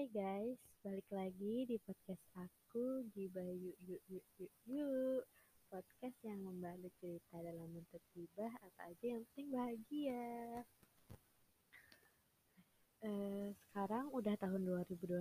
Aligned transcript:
Hai 0.00 0.08
guys, 0.16 0.56
balik 0.80 1.04
lagi 1.12 1.68
di 1.68 1.76
podcast 1.84 2.24
aku 2.32 3.04
Gibah 3.12 3.44
Yuk 3.52 3.76
Yuk 3.84 4.00
Yuk 4.08 4.26
Yuk 4.40 4.52
Yuk 4.64 5.22
Podcast 5.68 6.16
yang 6.24 6.40
membalut 6.40 6.88
cerita 7.04 7.36
dalam 7.36 7.68
bentuk 7.68 8.00
gibah 8.16 8.48
apa 8.64 8.80
aja 8.88 9.04
yang 9.04 9.28
penting 9.28 9.52
bahagia. 9.52 10.24
Uh, 13.04 13.52
Sekarang 13.68 14.08
udah 14.16 14.40
tahun 14.40 14.88
2021 14.88 15.20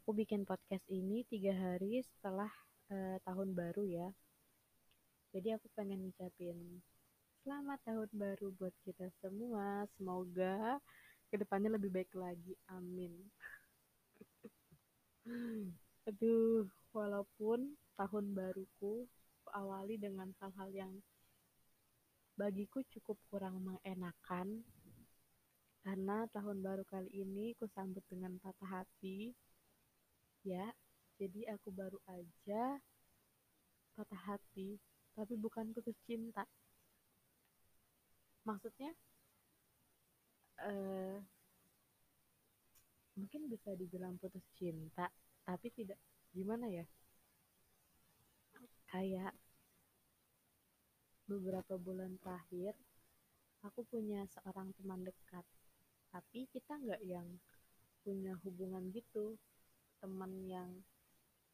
Aku 0.00 0.10
bikin 0.16 0.48
podcast 0.48 0.88
ini 0.88 1.28
tiga 1.28 1.52
hari 1.52 2.00
setelah 2.00 2.48
uh, 2.88 3.20
tahun 3.20 3.52
baru 3.52 3.84
ya. 3.84 4.08
Jadi 5.36 5.60
aku 5.60 5.68
pengen 5.76 6.08
ngucapin 6.08 6.80
Selamat 7.44 7.84
tahun 7.84 8.08
baru 8.16 8.48
buat 8.56 8.72
kita 8.88 9.12
semua. 9.20 9.84
Semoga 10.00 10.80
ke 11.30 11.38
depannya 11.38 11.78
lebih 11.78 11.94
baik 11.94 12.10
lagi. 12.18 12.58
Amin. 12.74 13.14
Aduh, 16.10 16.66
walaupun 16.90 17.78
tahun 17.94 18.34
baruku 18.34 19.06
awali 19.54 19.98
dengan 19.98 20.30
hal-hal 20.42 20.70
yang 20.74 20.92
bagiku 22.38 22.80
cukup 22.94 23.18
kurang 23.28 23.60
mengenakan 23.60 24.64
karena 25.84 26.28
tahun 26.32 26.60
baru 26.60 26.84
kali 26.88 27.10
ini 27.12 27.52
ku 27.56 27.68
sambut 27.72 28.04
dengan 28.08 28.36
patah 28.40 28.80
hati 28.80 29.32
ya 30.44 30.72
jadi 31.20 31.52
aku 31.56 31.68
baru 31.72 32.00
aja 32.08 32.80
patah 33.96 34.22
hati 34.24 34.80
tapi 35.12 35.36
bukan 35.36 35.72
putus 35.76 35.96
cinta 36.08 36.48
maksudnya 38.48 38.92
uh, 40.64 41.16
mungkin 43.16 43.52
bisa 43.52 43.76
dibilang 43.76 44.16
putus 44.16 44.44
cinta 44.56 45.08
tapi 45.44 45.68
tidak 45.72 45.98
gimana 46.32 46.68
ya? 46.70 46.86
Kayak 48.90 49.34
beberapa 51.30 51.78
bulan 51.78 52.18
terakhir 52.18 52.74
aku 53.62 53.86
punya 53.86 54.26
seorang 54.26 54.74
teman 54.74 55.06
dekat 55.06 55.46
tapi 56.10 56.50
kita 56.50 56.74
nggak 56.74 57.02
yang 57.06 57.28
punya 58.02 58.34
hubungan 58.42 58.90
gitu. 58.90 59.38
Teman 60.00 60.32
yang 60.48 60.80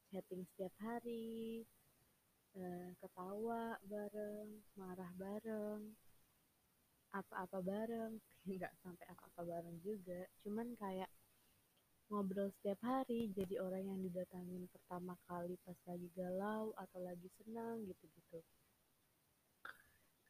chatting 0.08 0.46
setiap 0.54 0.72
hari 0.78 1.66
uh, 2.56 2.90
ketawa 3.02 3.76
bareng 3.84 4.62
marah 4.78 5.12
bareng 5.18 5.92
apa-apa 7.16 7.58
bareng 7.64 8.12
nggak 8.48 8.72
sampai 8.84 9.06
apa-apa 9.08 9.40
bareng 9.42 9.76
juga. 9.80 10.20
Cuman 10.44 10.76
kayak 10.76 11.10
ngobrol 12.06 12.54
setiap 12.60 12.78
hari 12.86 13.34
jadi 13.34 13.58
orang 13.58 13.82
yang 13.90 13.98
didatangin 13.98 14.70
pertama 14.70 15.18
kali 15.26 15.58
pas 15.66 15.74
lagi 15.90 16.06
galau 16.14 16.70
atau 16.78 16.98
lagi 17.02 17.26
senang 17.40 17.82
gitu-gitu. 17.82 18.40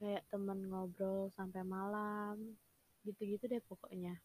Kayak 0.00 0.24
temen 0.32 0.68
ngobrol 0.68 1.28
sampai 1.36 1.62
malam 1.64 2.56
gitu-gitu 3.04 3.44
deh 3.48 3.62
pokoknya. 3.68 4.16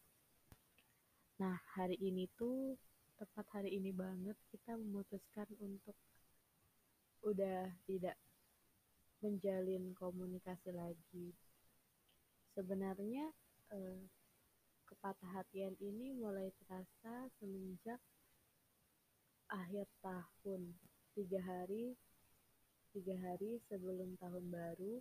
Nah 1.40 1.56
hari 1.76 1.96
ini 2.00 2.28
tuh 2.38 2.76
tepat 3.20 3.46
hari 3.54 3.76
ini 3.76 3.92
banget 3.94 4.34
kita 4.50 4.74
memutuskan 4.74 5.46
untuk 5.62 5.94
udah 7.22 7.70
tidak 7.86 8.18
menjalin 9.22 9.94
komunikasi 9.94 10.74
lagi 10.74 11.30
sebenarnya 12.52 13.32
eh, 13.72 14.02
kepatah 14.88 15.40
hatian 15.40 15.72
ini 15.80 16.12
mulai 16.12 16.52
terasa 16.62 17.28
semenjak 17.40 18.00
akhir 19.48 19.88
tahun. 20.04 20.72
Tiga 21.12 21.40
hari 21.44 21.92
tiga 22.92 23.16
hari 23.24 23.56
sebelum 23.72 24.16
tahun 24.20 24.52
baru 24.52 25.00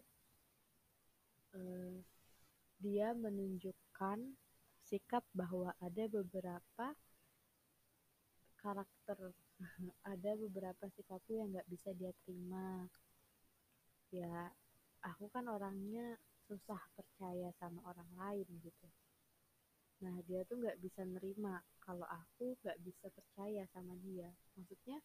eh, 1.60 1.96
dia 2.80 3.12
menunjukkan 3.12 4.20
sikap 4.88 5.24
bahwa 5.36 5.76
ada 5.80 6.08
beberapa 6.08 6.96
karakter 8.60 9.18
ada 10.14 10.32
beberapa 10.40 10.86
sikapku 10.88 11.36
yang 11.36 11.52
nggak 11.52 11.68
bisa 11.68 11.92
dia 11.96 12.16
terima. 12.24 12.88
Ya 14.12 14.52
aku 15.04 15.28
kan 15.32 15.48
orangnya 15.48 16.16
susah 16.52 16.84
percaya 17.00 17.48
sama 17.56 17.80
orang 17.88 18.12
lain 18.20 18.48
gitu. 18.60 18.88
Nah 20.04 20.20
dia 20.28 20.44
tuh 20.44 20.60
nggak 20.60 20.84
bisa 20.84 21.08
nerima 21.08 21.64
kalau 21.80 22.04
aku 22.12 22.60
nggak 22.60 22.76
bisa 22.84 23.08
percaya 23.08 23.64
sama 23.72 23.96
dia. 24.04 24.28
Maksudnya 24.60 25.00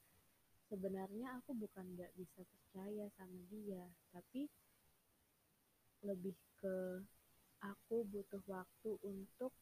sebenarnya 0.66 1.38
aku 1.38 1.54
bukan 1.54 1.86
nggak 1.94 2.10
bisa 2.18 2.42
percaya 2.42 3.06
sama 3.14 3.38
dia 3.46 3.86
tapi 4.10 4.50
lebih 6.02 6.34
ke 6.58 7.06
aku 7.62 8.02
butuh 8.10 8.42
waktu 8.50 8.90
untuk 9.06 9.54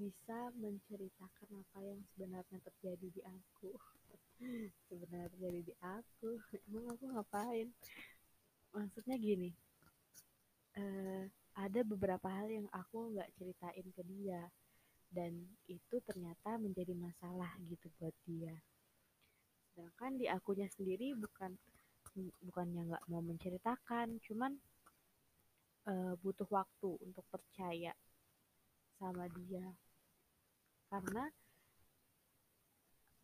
bisa 0.00 0.48
menceritakan 0.56 1.60
apa 1.60 1.78
yang 1.84 2.00
sebenarnya 2.16 2.58
terjadi 2.64 3.08
di 3.12 3.22
aku. 3.28 3.76
Sebenarnya 4.88 5.28
terjadi 5.36 5.60
di 5.68 5.74
aku. 5.84 6.40
Emang 6.72 6.96
aku 6.96 7.04
ngapain? 7.12 7.68
Maksudnya 8.72 9.20
gini 9.20 9.52
uh, 10.78 11.24
ada 11.58 11.80
beberapa 11.82 12.28
hal 12.30 12.48
yang 12.50 12.68
aku 12.70 13.14
nggak 13.16 13.30
ceritain 13.38 13.86
ke 13.94 14.02
dia. 14.06 14.46
Dan 15.10 15.42
itu 15.66 15.98
ternyata 16.06 16.54
menjadi 16.54 16.94
masalah 16.94 17.50
gitu 17.66 17.90
buat 17.98 18.14
dia. 18.22 18.54
Sedangkan 19.74 20.14
di 20.14 20.30
akunya 20.30 20.70
sendiri 20.70 21.18
bukan 21.18 21.58
bukannya 22.42 22.90
nggak 22.90 23.06
mau 23.06 23.22
menceritakan 23.22 24.18
cuman 24.22 24.52
uh, 25.90 26.14
butuh 26.22 26.46
waktu 26.50 26.90
untuk 27.02 27.26
percaya 27.26 27.94
sama 28.98 29.26
dia. 29.34 29.66
Karena 30.90 31.26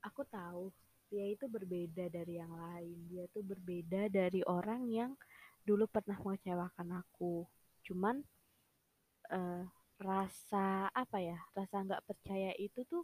aku 0.07 0.23
tahu 0.27 0.71
dia 1.07 1.27
itu 1.31 1.47
berbeda 1.47 2.11
dari 2.11 2.39
yang 2.39 2.51
lain. 2.51 2.99
Dia 3.11 3.31
tuh 3.31 3.47
berbeda 3.47 4.11
dari 4.11 4.43
orang 4.47 4.91
yang 4.91 5.13
dulu 5.67 5.91
pernah 5.91 6.15
mengecewakan 6.23 7.03
aku. 7.03 7.43
Cuman 7.83 8.23
uh, 9.35 9.67
rasa 9.99 10.93
apa 10.93 11.19
ya 11.19 11.41
rasa 11.57 11.81
nggak 11.83 12.05
percaya 12.05 12.53
itu 12.61 12.87
tuh 12.87 13.03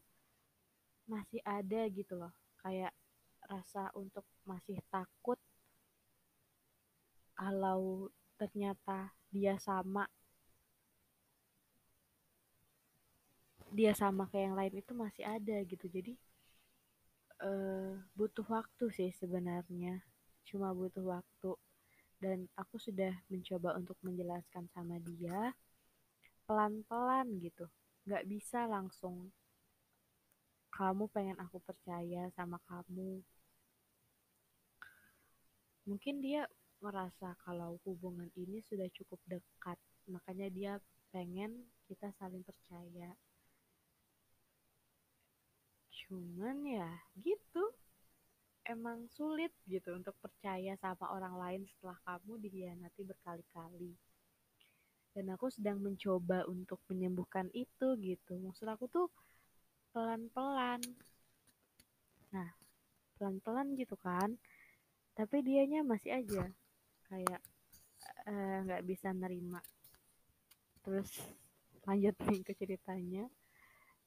masih 1.11 1.43
ada 1.43 1.83
gitu 1.91 2.15
loh. 2.15 2.31
Kayak 2.63 2.95
rasa 3.51 3.91
untuk 3.99 4.23
masih 4.47 4.79
takut 4.87 5.37
kalau 7.35 8.07
ternyata 8.39 9.11
dia 9.35 9.59
sama. 9.59 10.07
Dia 13.73 13.97
sama 13.97 14.29
kayak 14.29 14.45
yang 14.53 14.57
lain 14.61 14.75
itu 14.85 14.93
masih 14.93 15.25
ada 15.27 15.57
gitu. 15.65 15.89
Jadi 15.89 16.13
uh, 17.43 17.97
butuh 18.15 18.47
waktu 18.47 18.85
sih 18.93 19.11
sebenarnya. 19.17 20.05
Cuma 20.45 20.77
butuh 20.77 21.19
waktu 21.19 21.57
dan 22.23 22.47
aku 22.55 22.79
sudah 22.79 23.11
mencoba 23.27 23.75
untuk 23.75 23.99
menjelaskan 24.07 24.71
sama 24.71 25.03
dia 25.03 25.51
pelan-pelan 26.47 27.27
gitu. 27.43 27.67
Nggak 28.07 28.31
bisa 28.31 28.71
langsung 28.71 29.35
kamu 30.71 31.11
pengen 31.11 31.37
aku 31.43 31.59
percaya 31.67 32.31
sama 32.39 32.63
kamu. 32.71 33.19
Mungkin 35.83 36.23
dia 36.23 36.47
merasa 36.79 37.35
kalau 37.43 37.83
hubungan 37.83 38.31
ini 38.39 38.63
sudah 38.71 38.87
cukup 38.95 39.19
dekat 39.27 39.79
makanya 40.07 40.49
dia 40.55 40.73
pengen 41.11 41.67
kita 41.91 42.15
saling 42.23 42.47
percaya. 42.47 43.19
Cuman 45.91 46.63
ya 46.71 46.91
gitu 47.19 47.63
emang 48.67 49.11
sulit 49.11 49.51
gitu 49.67 49.95
untuk 49.97 50.15
percaya 50.23 50.79
sama 50.79 51.11
orang 51.11 51.35
lain 51.39 51.63
setelah 51.67 51.99
kamu 52.07 52.39
dikhianati 52.43 53.03
berkali-kali. 53.03 53.93
Dan 55.13 55.29
aku 55.35 55.53
sedang 55.53 55.83
mencoba 55.83 56.49
untuk 56.49 56.81
menyembuhkan 56.89 57.53
itu 57.53 57.99
gitu. 58.01 58.41
Maksud 58.41 58.65
aku 58.65 58.89
tuh 58.89 59.07
pelan-pelan. 59.93 60.81
Nah, 62.33 62.49
pelan-pelan 63.21 63.77
gitu 63.77 63.99
kan. 64.01 64.41
Tapi 65.13 65.45
dianya 65.45 65.85
masih 65.85 66.17
aja 66.17 66.49
kayak 67.13 67.41
eh, 68.25 68.57
nggak 68.65 68.83
uh, 68.83 68.87
bisa 68.89 69.13
nerima. 69.13 69.61
Terus 70.81 71.13
lanjut 71.85 72.17
nih 72.25 72.41
ke 72.41 72.53
ceritanya. 72.57 73.29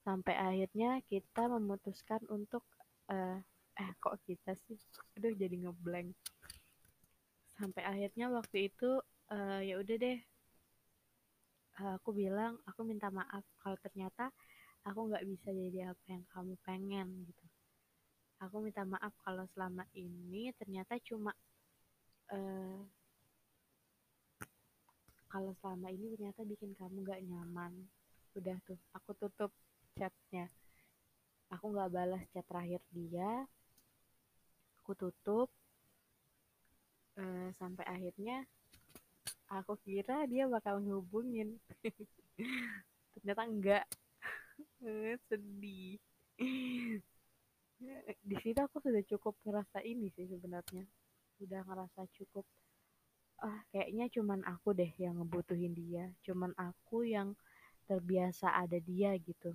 Sampai 0.01 0.33
akhirnya 0.37 1.01
kita 1.05 1.49
memutuskan 1.49 2.21
untuk 2.29 2.65
uh, 3.13 3.41
eh 3.75 3.91
kok 3.99 4.15
kita 4.23 4.55
sih? 4.67 4.79
Aduh 5.19 5.35
jadi 5.35 5.55
ngeblank. 5.67 6.15
Sampai 7.59 7.83
akhirnya 7.83 8.31
waktu 8.31 8.71
itu 8.71 8.99
uh, 9.31 9.61
ya 9.63 9.75
udah 9.79 9.95
deh. 9.99 10.19
Uh, 11.75 11.99
aku 11.99 12.15
bilang 12.15 12.55
aku 12.63 12.87
minta 12.87 13.11
maaf 13.11 13.43
kalau 13.59 13.75
ternyata 13.83 14.31
aku 14.87 15.11
nggak 15.11 15.27
bisa 15.27 15.51
jadi 15.51 15.91
apa 15.91 16.03
yang 16.07 16.23
kamu 16.31 16.55
pengen 16.63 17.07
gitu. 17.27 17.45
Aku 18.43 18.63
minta 18.63 18.83
maaf 18.87 19.11
kalau 19.23 19.43
selama 19.55 19.83
ini 19.95 20.55
ternyata 20.55 20.95
cuma 21.03 21.35
uh, 22.31 22.79
kalau 25.27 25.51
selama 25.59 25.91
ini 25.91 26.15
ternyata 26.15 26.47
bikin 26.47 26.71
kamu 26.79 27.03
nggak 27.03 27.23
nyaman. 27.27 27.75
Udah 28.39 28.55
tuh 28.63 28.79
aku 28.95 29.11
tutup 29.19 29.51
chatnya. 29.99 30.47
Aku 31.51 31.75
nggak 31.75 31.91
balas 31.91 32.23
chat 32.31 32.47
terakhir 32.47 32.79
dia 32.91 33.47
aku 34.85 34.93
tutup 34.93 35.49
uh, 37.17 37.49
sampai 37.57 37.81
akhirnya 37.89 38.45
aku 39.49 39.81
kira 39.81 40.29
dia 40.29 40.45
bakal 40.45 40.77
ngehubungin. 40.77 41.57
Ternyata 43.17 43.49
enggak. 43.49 43.85
Sedih. 45.25 45.97
Di 48.29 48.35
situ 48.45 48.61
aku 48.61 48.77
sudah 48.77 49.01
cukup 49.09 49.33
ngerasa 49.41 49.81
ini 49.81 50.13
sih 50.13 50.29
sebenarnya. 50.29 50.85
Udah 51.41 51.65
ngerasa 51.65 52.05
cukup 52.21 52.45
ah 53.41 53.65
kayaknya 53.73 54.05
cuman 54.13 54.45
aku 54.45 54.77
deh 54.77 54.93
yang 55.01 55.17
ngebutuhin 55.17 55.73
dia. 55.73 56.13
Cuman 56.21 56.53
aku 56.61 57.09
yang 57.09 57.33
terbiasa 57.89 58.53
ada 58.53 58.77
dia 58.77 59.17
gitu. 59.17 59.49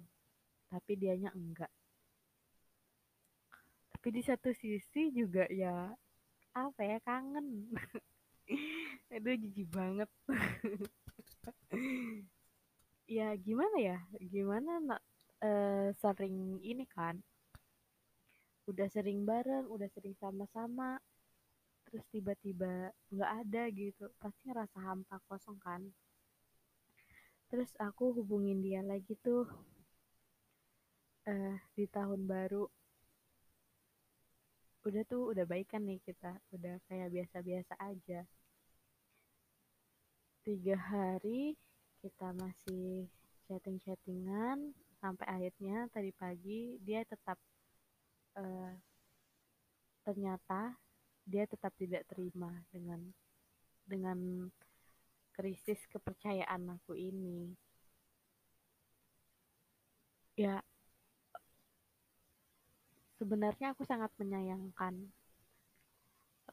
Tapi 0.67 0.99
dianya 0.99 1.31
enggak 1.39 1.71
tapi 4.01 4.17
di 4.17 4.25
satu 4.25 4.49
sisi 4.57 5.13
juga 5.13 5.45
ya 5.53 5.93
apa 6.57 6.81
ya 6.81 6.97
kangen. 7.05 7.69
Aduh 9.13 9.37
jijik 9.37 9.69
banget. 9.69 10.09
Ya 13.11 13.37
gimana 13.37 13.77
ya? 13.77 14.01
Gimana 14.25 14.81
nak 14.81 15.03
uh, 15.45 15.93
sering 16.01 16.65
ini 16.65 16.89
kan? 16.89 17.21
Udah 18.65 18.89
sering 18.89 19.29
bareng 19.29 19.69
udah 19.69 19.93
sering 19.93 20.17
sama-sama 20.17 20.97
terus 21.85 22.01
tiba-tiba 22.09 22.97
nggak 23.13 23.33
ada 23.45 23.69
gitu. 23.69 24.09
Pasti 24.17 24.49
ngerasa 24.49 24.81
hampa 24.81 25.21
kosong 25.29 25.61
kan? 25.61 25.85
Terus 27.53 27.69
aku 27.77 28.17
hubungin 28.17 28.65
dia 28.65 28.81
lagi 28.81 29.13
tuh 29.21 29.45
uh, 31.29 31.57
di 31.77 31.85
tahun 31.85 32.25
baru 32.25 32.80
udah 34.81 35.03
tuh 35.05 35.37
udah 35.37 35.45
baik 35.45 35.77
kan 35.77 35.85
nih 35.85 36.01
kita 36.01 36.41
udah 36.57 36.81
kayak 36.89 37.13
biasa-biasa 37.13 37.77
aja. 37.77 38.25
Tiga 40.41 40.77
hari 40.81 41.53
kita 42.01 42.33
masih 42.33 43.05
chatting-chattingan 43.45 44.73
sampai 45.05 45.27
akhirnya 45.29 45.85
tadi 45.93 46.13
pagi 46.17 46.81
dia 46.81 47.05
tetap 47.05 47.37
uh, 48.41 48.73
ternyata 50.01 50.77
dia 51.29 51.45
tetap 51.45 51.77
tidak 51.77 52.09
terima 52.09 52.49
dengan 52.73 53.05
dengan 53.85 54.49
krisis 55.37 55.81
kepercayaan 55.93 56.81
aku 56.81 56.97
ini. 56.97 57.53
Ya 60.41 60.65
sebenarnya 63.21 63.77
aku 63.77 63.85
sangat 63.85 64.09
menyayangkan. 64.17 64.97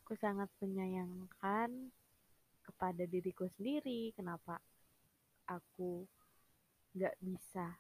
Aku 0.04 0.20
sangat 0.20 0.52
menyayangkan 0.60 1.72
kepada 2.68 3.08
diriku 3.08 3.48
sendiri 3.56 4.12
kenapa 4.12 4.60
aku 5.48 6.04
nggak 6.92 7.16
bisa 7.24 7.80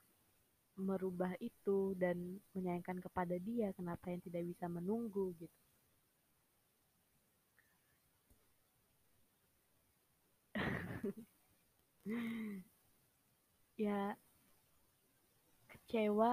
merubah 0.80 1.36
itu 1.44 1.92
dan 2.00 2.40
menyayangkan 2.56 3.04
kepada 3.04 3.36
dia 3.44 3.76
kenapa 3.76 4.08
yang 4.08 4.24
tidak 4.24 4.48
bisa 4.48 4.72
menunggu 4.72 5.36
gitu. 5.36 5.60
Ya 13.78 14.18
kecewa 15.70 16.32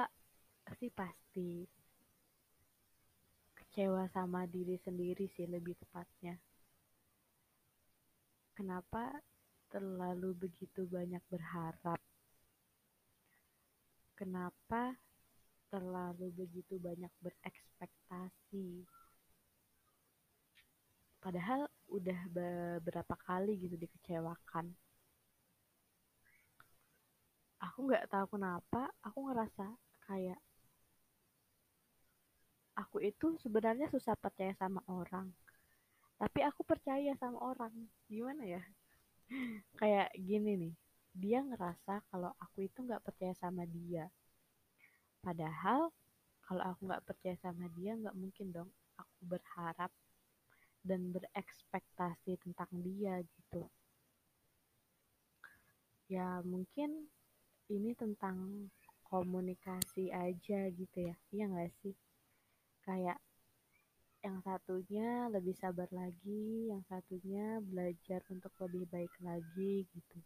sih 0.80 0.88
pasti 0.88 1.68
kecewa 3.74 4.06
sama 4.14 4.46
diri 4.46 4.78
sendiri 4.86 5.26
sih 5.34 5.50
lebih 5.50 5.74
tepatnya 5.74 6.38
kenapa 8.54 9.10
terlalu 9.66 10.46
begitu 10.46 10.86
banyak 10.86 11.18
berharap? 11.26 11.98
Kenapa 14.14 14.94
terlalu 15.74 16.30
begitu 16.38 16.78
banyak 16.78 17.10
berekspektasi? 17.18 18.86
Padahal 21.18 21.66
udah 21.90 22.20
beberapa 22.30 23.18
kali 23.26 23.58
gitu 23.58 23.74
dikecewakan. 23.74 24.70
Aku 27.58 27.90
nggak 27.90 28.06
tahu 28.06 28.38
kenapa, 28.38 28.86
aku 29.02 29.18
ngerasa 29.26 29.66
kayak 30.06 30.38
aku 32.74 32.98
itu 33.02 33.38
sebenarnya 33.38 33.86
susah 33.90 34.18
percaya 34.18 34.50
sama 34.58 34.82
orang. 34.90 35.30
Tapi 36.18 36.40
aku 36.46 36.62
percaya 36.66 37.14
sama 37.18 37.38
orang. 37.42 37.74
Gimana 38.10 38.42
ya? 38.46 38.62
Kayak 39.80 40.10
gini 40.18 40.52
nih. 40.58 40.74
Dia 41.14 41.38
ngerasa 41.46 42.02
kalau 42.10 42.34
aku 42.42 42.66
itu 42.66 42.82
nggak 42.82 43.02
percaya 43.06 43.34
sama 43.38 43.62
dia. 43.66 44.10
Padahal 45.22 45.94
kalau 46.44 46.62
aku 46.74 46.90
nggak 46.90 47.06
percaya 47.06 47.36
sama 47.38 47.70
dia 47.78 47.96
nggak 47.96 48.18
mungkin 48.18 48.52
dong 48.52 48.70
aku 48.98 49.20
berharap 49.24 49.88
dan 50.84 51.14
berekspektasi 51.14 52.36
tentang 52.42 52.68
dia 52.82 53.22
gitu. 53.22 53.70
Ya 56.10 56.42
mungkin 56.44 57.08
ini 57.72 57.96
tentang 57.96 58.68
komunikasi 59.08 60.10
aja 60.12 60.68
gitu 60.68 60.98
ya. 60.98 61.16
Iya 61.32 61.44
nggak 61.48 61.72
sih 61.80 61.94
kayak 62.84 63.18
yang 64.24 64.40
satunya 64.40 65.28
lebih 65.28 65.52
sabar 65.52 65.84
lagi, 65.92 66.72
yang 66.72 66.80
satunya 66.88 67.60
belajar 67.60 68.24
untuk 68.32 68.52
lebih 68.64 68.88
baik 68.88 69.12
lagi 69.20 69.84
gitu. 69.92 70.18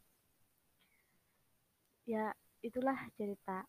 Ya, 2.06 2.30
itulah 2.62 2.94
cerita 3.18 3.66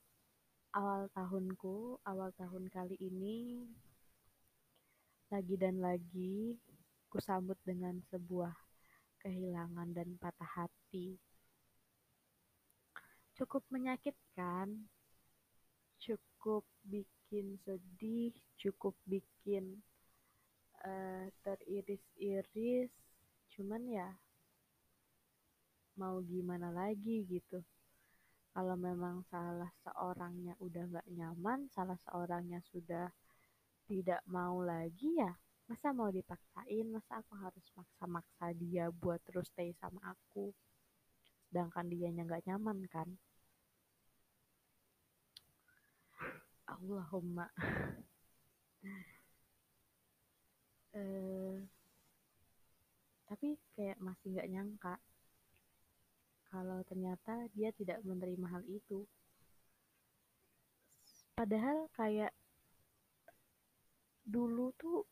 awal 0.78 1.10
tahunku, 1.18 1.98
awal 2.06 2.30
tahun 2.38 2.70
kali 2.70 2.94
ini 3.02 3.66
lagi 5.34 5.58
dan 5.58 5.82
lagi 5.82 6.58
kusambut 7.10 7.58
dengan 7.66 7.98
sebuah 8.14 8.54
kehilangan 9.26 9.98
dan 9.98 10.14
patah 10.22 10.62
hati. 10.62 11.18
Cukup 13.34 13.66
menyakitkan, 13.74 14.88
cukup 15.98 16.64
bikin 16.86 17.19
sedih, 17.62 18.34
cukup 18.58 18.98
bikin 19.06 19.78
uh, 20.82 21.30
teriris-iris. 21.46 22.90
Cuman 23.54 23.86
ya 23.86 24.10
mau 26.00 26.24
gimana 26.26 26.74
lagi 26.74 27.28
gitu. 27.30 27.62
Kalau 28.50 28.74
memang 28.74 29.22
salah 29.30 29.70
seorangnya 29.86 30.58
udah 30.58 30.84
gak 30.90 31.08
nyaman 31.14 31.70
salah 31.70 31.96
seorangnya 32.10 32.60
sudah 32.74 33.08
tidak 33.86 34.26
mau 34.26 34.66
lagi 34.66 35.22
ya 35.22 35.30
masa 35.70 35.94
mau 35.94 36.10
dipaksain? 36.10 36.90
Masa 36.90 37.22
aku 37.22 37.38
harus 37.38 37.66
maksa-maksa 37.78 38.58
dia 38.58 38.90
buat 38.90 39.22
terus 39.22 39.54
stay 39.54 39.70
sama 39.78 40.02
aku? 40.18 40.50
Sedangkan 41.46 41.86
dianya 41.86 42.26
gak 42.26 42.50
nyaman 42.50 42.90
kan 42.90 43.06
Allahumma. 46.76 47.48
Eh, 50.90 51.56
tapi 53.30 53.62
kayak 53.78 54.02
masih 54.02 54.34
nggak 54.34 54.50
nyangka 54.50 54.96
kalau 56.50 56.82
ternyata 56.90 57.46
dia 57.54 57.70
tidak 57.78 58.02
menerima 58.02 58.48
hal 58.50 58.64
itu. 58.66 59.06
Padahal 61.38 61.86
kayak 61.94 62.34
dulu 64.26 64.74
tuh 64.82 65.06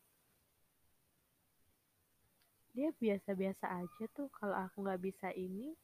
dia 2.74 2.90
biasa-biasa 2.98 3.86
aja 3.86 4.04
tuh. 4.10 4.26
Kalau 4.34 4.58
aku 4.58 4.82
nggak 4.82 4.98
bisa 4.98 5.30
ini 5.30 5.78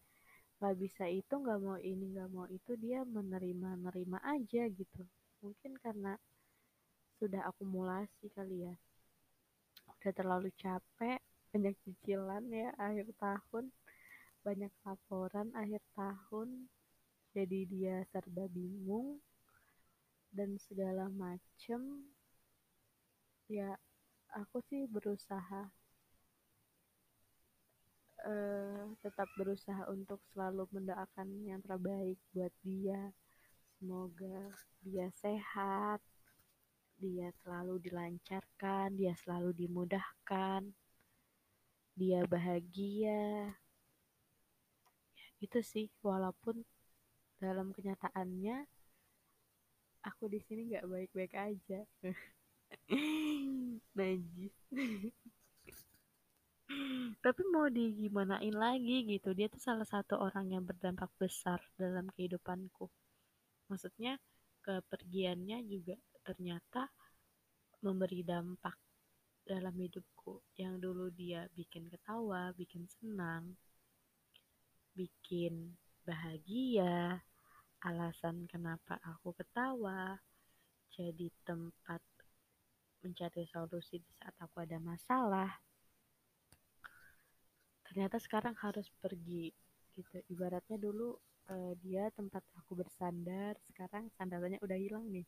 nggak 0.59 0.81
bisa 0.81 1.05
itu 1.11 1.35
nggak 1.35 1.61
mau 1.61 1.77
ini 1.77 2.15
nggak 2.15 2.31
mau 2.33 2.47
itu 2.49 2.73
dia 2.79 3.05
menerima 3.05 3.71
nerima 3.85 4.19
aja 4.23 4.65
gitu 4.71 5.03
mungkin 5.45 5.77
karena 5.85 6.17
sudah 7.21 7.45
akumulasi 7.53 8.33
kali 8.33 8.65
ya. 8.65 8.75
Udah 10.01 10.13
terlalu 10.17 10.49
capek 10.57 11.21
banyak 11.53 11.77
cicilan 11.85 12.49
ya 12.49 12.73
akhir 12.81 13.13
tahun. 13.21 13.69
Banyak 14.41 14.73
laporan 14.89 15.53
akhir 15.53 15.85
tahun 15.93 16.69
jadi 17.37 17.61
dia 17.69 17.97
serba 18.09 18.49
bingung 18.49 19.21
dan 20.33 20.57
segala 20.57 21.13
macem. 21.13 22.09
Ya 23.53 23.77
aku 24.33 24.65
sih 24.73 24.89
berusaha 24.89 25.69
uh, 28.25 28.85
tetap 29.05 29.29
berusaha 29.37 29.85
untuk 29.93 30.19
selalu 30.33 30.67
mendoakan 30.73 31.29
yang 31.45 31.61
terbaik 31.61 32.19
buat 32.33 32.53
dia 32.65 33.13
semoga 33.85 34.49
dia 34.81 35.13
sehat 35.21 36.01
dia 36.97 37.29
selalu 37.45 37.85
dilancarkan 37.85 38.97
dia 38.97 39.13
selalu 39.21 39.53
dimudahkan 39.53 40.73
dia 41.93 42.25
bahagia. 42.25 43.53
Itu 45.37 45.61
sih 45.61 45.93
walaupun 46.01 46.65
dalam 47.37 47.77
kenyataannya 47.77 48.65
aku 50.01 50.33
di 50.33 50.41
sini 50.41 50.73
nggak 50.73 50.89
baik-baik 50.89 51.37
aja. 51.37 51.85
Najis. 54.01 54.57
Tapi 57.21 57.43
mau 57.53 57.69
digimanain 57.69 58.57
lagi 58.57 59.05
gitu 59.13 59.37
dia 59.37 59.53
tuh 59.53 59.61
salah 59.61 59.85
satu 59.85 60.17
orang 60.17 60.57
yang 60.57 60.65
berdampak 60.65 61.13
besar 61.21 61.61
dalam 61.77 62.09
kehidupanku 62.17 62.89
maksudnya 63.69 64.17
kepergiannya 64.65 65.65
juga 65.69 65.97
ternyata 66.25 66.89
memberi 67.85 68.25
dampak 68.25 68.77
dalam 69.45 69.77
hidupku. 69.77 70.41
Yang 70.57 70.75
dulu 70.81 71.07
dia 71.13 71.45
bikin 71.53 71.93
ketawa 71.93 72.51
bikin 72.57 72.89
senang 72.89 73.53
bikin 74.95 75.75
bahagia 76.07 77.19
alasan 77.83 78.47
kenapa 78.47 78.97
aku 79.03 79.35
ketawa 79.35 80.17
jadi 80.95 81.29
tempat 81.43 82.01
mencari 83.03 83.45
solusi 83.51 84.01
di 84.01 84.11
saat 84.17 84.33
aku 84.41 84.65
ada 84.65 84.79
masalah 84.81 85.51
ternyata 87.85 88.17
sekarang 88.17 88.57
harus 88.63 88.89
pergi 89.03 89.53
gitu. 89.99 90.19
Ibaratnya 90.31 90.81
dulu 90.81 91.19
uh, 91.51 91.73
dia 91.85 92.09
tempat 92.15 92.41
aku 92.57 92.79
bersandar 92.79 93.57
sekarang 93.69 94.09
sandarannya 94.17 94.61
udah 94.65 94.79
hilang 94.79 95.07
nih. 95.11 95.27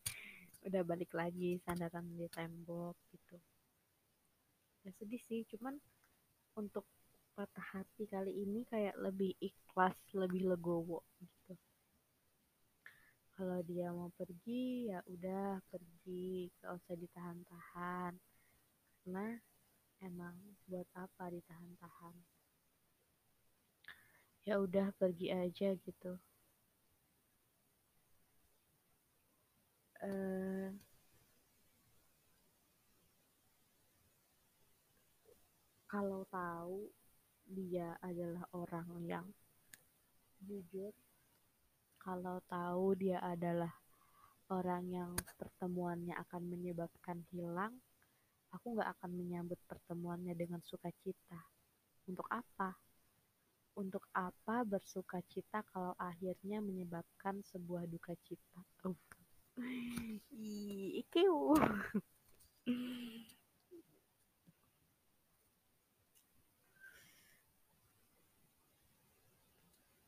Udah 0.66 0.82
balik 0.82 1.12
lagi 1.12 1.60
sandaran 1.62 2.06
di 2.16 2.26
tembok 2.32 2.96
gitu. 3.12 3.36
Ya 4.86 4.90
sedih 4.96 5.20
sih 5.26 5.42
cuman 5.50 5.76
untuk 6.56 6.86
patah 7.36 7.76
hati 7.76 8.08
kali 8.08 8.32
ini 8.32 8.64
kayak 8.64 8.96
lebih 8.96 9.36
ikhlas 9.42 9.96
lebih 10.16 10.48
legowo 10.48 11.04
gitu. 11.20 11.54
Kalau 13.36 13.60
dia 13.68 13.92
mau 13.92 14.08
pergi 14.16 14.88
ya 14.88 15.04
udah 15.04 15.60
pergi 15.68 16.48
gak 16.56 16.72
usah 16.80 16.96
ditahan-tahan. 16.96 18.16
Karena 19.04 19.36
emang 20.00 20.34
buat 20.64 20.88
apa 20.96 21.28
ditahan-tahan 21.28 22.35
ya 24.46 24.56
udah 24.62 24.94
pergi 24.94 25.34
aja 25.34 25.74
gitu 25.74 26.12
uh, 30.06 30.68
kalau 35.90 36.22
tahu 36.30 36.88
dia 37.46 37.98
adalah 38.02 38.46
orang 38.54 38.90
yang 39.02 39.26
jujur 40.46 40.94
kalau 42.06 42.38
tahu 42.46 42.94
dia 42.94 43.18
adalah 43.18 43.74
orang 44.54 44.86
yang 44.86 45.10
pertemuannya 45.34 46.14
akan 46.14 46.42
menyebabkan 46.46 47.26
hilang, 47.34 47.74
aku 48.54 48.78
nggak 48.78 48.94
akan 48.94 49.10
menyambut 49.10 49.58
pertemuannya 49.66 50.38
dengan 50.38 50.62
sukacita. 50.62 51.42
Untuk 52.06 52.30
apa? 52.30 52.85
Untuk 53.76 54.08
apa 54.16 54.64
bersuka 54.64 55.20
cita 55.28 55.60
kalau 55.68 55.92
akhirnya 56.00 56.64
menyebabkan 56.64 57.44
sebuah 57.44 57.84
duka 57.84 58.16
cita? 58.24 58.60
Uh. 58.88 58.96
Ikiu. 61.04 61.52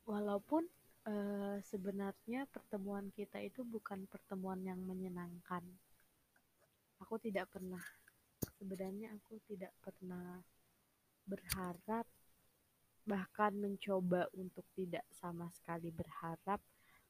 Walaupun 0.08 0.64
uh, 1.04 1.60
sebenarnya 1.60 2.48
pertemuan 2.48 3.12
kita 3.12 3.37
itu 3.44 3.60
bukan 3.64 4.08
pertemuan 4.08 4.64
yang 4.64 4.80
menyenangkan. 4.80 5.60
Aku 7.04 7.20
tidak 7.20 7.52
pernah, 7.52 7.84
sebenarnya 8.58 9.12
aku 9.14 9.38
tidak 9.46 9.70
pernah 9.84 10.40
berharap, 11.28 12.08
bahkan 13.08 13.56
mencoba 13.56 14.28
untuk 14.36 14.68
tidak 14.76 15.02
sama 15.16 15.48
sekali 15.56 15.88
berharap, 15.88 16.60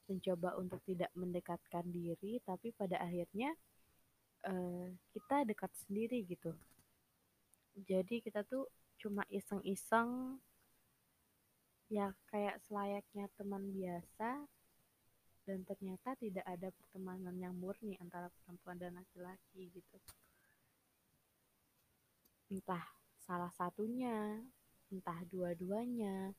mencoba 0.06 0.54
untuk 0.54 0.78
tidak 0.86 1.10
mendekatkan 1.18 1.82
diri, 1.90 2.38
tapi 2.46 2.70
pada 2.70 3.02
akhirnya 3.02 3.50
uh, 4.46 4.86
kita 5.10 5.42
dekat 5.42 5.74
sendiri 5.74 6.22
gitu. 6.22 6.54
Jadi 7.82 8.22
kita 8.22 8.46
tuh 8.46 8.70
cuma 8.98 9.26
iseng-iseng 9.30 10.38
ya 11.88 12.12
kayak 12.30 12.60
selayaknya 12.66 13.26
teman 13.34 13.64
biasa 13.72 14.44
dan 15.48 15.64
ternyata 15.64 16.12
tidak 16.20 16.44
ada 16.44 16.68
pertemanan 16.68 17.32
yang 17.40 17.56
murni 17.56 17.96
antara 17.96 18.28
perempuan 18.42 18.76
dan 18.76 18.92
laki-laki 18.92 19.72
gitu 19.72 19.96
entah 22.52 22.84
salah 23.24 23.48
satunya 23.56 24.44
entah 24.92 25.20
dua-duanya. 25.28 26.32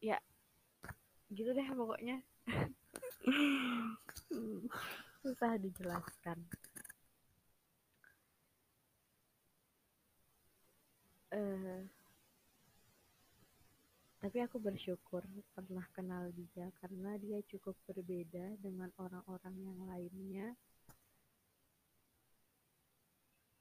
Ya 0.00 0.18
gitu 1.28 1.52
deh 1.52 1.68
pokoknya. 1.76 2.16
Susah 5.20 5.60
dijelaskan. 5.60 6.38
Uh, 11.28 11.84
tapi 14.18 14.40
aku 14.40 14.56
bersyukur 14.56 15.20
pernah 15.52 15.84
kenal 15.92 16.32
dia 16.32 16.72
karena 16.80 17.20
dia 17.20 17.44
cukup 17.52 17.76
berbeda 17.84 18.56
dengan 18.64 18.88
orang-orang 18.96 19.54
yang 19.60 19.78
lainnya. 19.84 20.48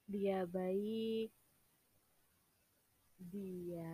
Dia 0.07 0.47
baik, 0.47 1.35
dia. 3.19 3.93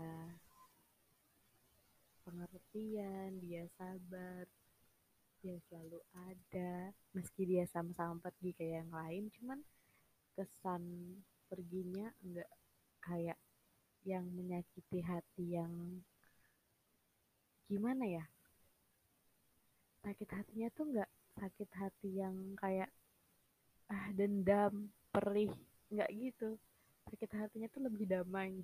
Pengertian, 2.24 3.40
dia 3.44 3.68
sabar, 3.76 4.48
dia 5.44 5.60
selalu 5.68 6.00
ada. 6.16 6.96
Meski 7.12 7.44
dia 7.44 7.68
sama-sama 7.68 8.20
pergi 8.24 8.56
kayak 8.56 8.88
yang 8.88 8.92
lain, 8.96 9.24
cuman 9.36 9.60
kesan 10.34 10.84
perginya 11.52 12.10
enggak 12.24 12.50
kayak 13.04 13.38
yang 14.08 14.26
menyakiti 14.32 15.00
hati 15.04 15.60
yang 15.60 16.02
gimana 17.68 18.08
ya? 18.08 18.26
Sakit 20.04 20.30
hatinya 20.32 20.68
tuh 20.76 20.86
nggak 20.92 21.12
sakit 21.40 21.70
hati 21.80 22.10
yang 22.20 22.36
kayak 22.60 22.92
ah 23.88 24.08
dendam 24.16 24.92
perih 25.12 25.52
nggak 25.92 26.10
gitu. 26.12 26.56
Sakit 27.12 27.32
hatinya 27.36 27.68
tuh 27.72 27.88
lebih 27.88 28.08
damai 28.08 28.64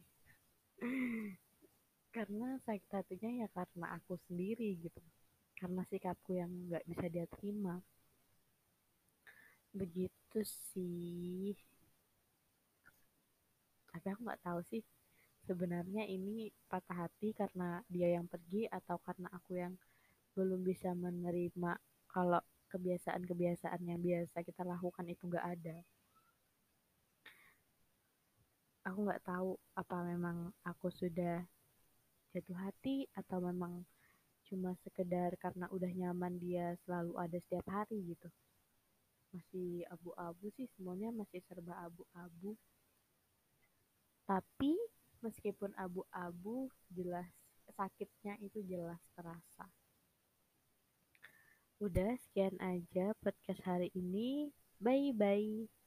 karena 2.15 2.57
sakit 2.65 2.89
hatinya 2.91 3.45
ya 3.45 3.47
karena 3.51 3.87
aku 3.99 4.17
sendiri 4.27 4.79
gitu. 4.79 5.01
Karena 5.59 5.83
sikapku 5.87 6.31
yang 6.35 6.51
nggak 6.71 6.83
bisa 6.87 7.05
dia 7.11 7.25
terima. 7.27 7.83
Begitu 9.75 10.39
sih. 10.43 11.53
Tapi 13.91 14.07
aku 14.09 14.21
nggak 14.23 14.43
tahu 14.45 14.59
sih 14.71 14.81
sebenarnya 15.49 16.05
ini 16.05 16.53
patah 16.69 17.09
hati 17.09 17.33
karena 17.33 17.81
dia 17.89 18.15
yang 18.19 18.29
pergi 18.29 18.69
atau 18.69 19.01
karena 19.01 19.27
aku 19.33 19.57
yang 19.57 19.73
belum 20.37 20.61
bisa 20.61 20.93
menerima 20.93 21.73
kalau 22.05 22.41
kebiasaan-kebiasaan 22.69 23.81
yang 23.81 23.97
biasa 23.97 24.45
kita 24.45 24.61
lakukan 24.61 25.09
itu 25.09 25.25
nggak 25.25 25.47
ada 25.57 25.77
aku 28.87 28.99
nggak 29.07 29.23
tahu 29.23 29.59
apa 29.75 29.97
memang 30.07 30.51
aku 30.67 30.87
sudah 30.91 31.43
jatuh 32.35 32.57
hati 32.57 33.07
atau 33.17 33.41
memang 33.43 33.83
cuma 34.47 34.73
sekedar 34.81 35.35
karena 35.37 35.69
udah 35.69 35.91
nyaman 35.93 36.37
dia 36.41 36.73
selalu 36.85 37.13
ada 37.17 37.37
setiap 37.37 37.65
hari 37.69 38.01
gitu 38.11 38.29
masih 39.29 39.85
abu-abu 39.93 40.49
sih 40.57 40.65
semuanya 40.73 41.13
masih 41.13 41.41
serba 41.45 41.77
abu-abu 41.85 42.57
tapi 44.25 44.73
meskipun 45.21 45.69
abu-abu 45.77 46.69
jelas 46.89 47.29
sakitnya 47.77 48.37
itu 48.41 48.65
jelas 48.65 49.01
terasa 49.13 49.69
Udah 51.79 52.11
sekian 52.19 52.59
aja 52.59 53.15
podcast 53.23 53.63
hari 53.63 53.87
ini. 53.95 54.51
Bye 54.83 55.15
bye. 55.15 55.78